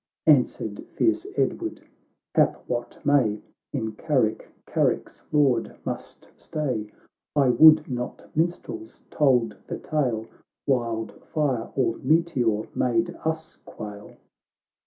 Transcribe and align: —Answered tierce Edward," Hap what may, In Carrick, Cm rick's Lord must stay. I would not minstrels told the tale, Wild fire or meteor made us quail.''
—Answered 0.25 0.83
tierce 0.95 1.27
Edward," 1.37 1.83
Hap 2.33 2.67
what 2.67 2.97
may, 3.05 3.43
In 3.71 3.91
Carrick, 3.91 4.49
Cm 4.65 4.87
rick's 4.87 5.21
Lord 5.31 5.75
must 5.85 6.31
stay. 6.37 6.89
I 7.35 7.49
would 7.49 7.87
not 7.87 8.25
minstrels 8.35 9.03
told 9.11 9.57
the 9.67 9.77
tale, 9.77 10.25
Wild 10.65 11.11
fire 11.25 11.69
or 11.75 11.97
meteor 11.97 12.63
made 12.73 13.11
us 13.25 13.57
quail.'' 13.63 14.15